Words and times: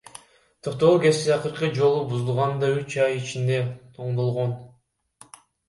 Токтогул 0.67 0.95
ГЭСи 1.03 1.33
акыркы 1.35 1.69
жолу 1.81 1.99
бузулганда 2.13 2.73
үч 2.79 2.97
ай 3.05 3.21
ичинде 3.21 3.63
оңдолгон. 4.09 4.59